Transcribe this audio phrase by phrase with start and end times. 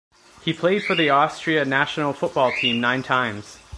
[0.43, 3.59] He played for the Austria national football team nine times.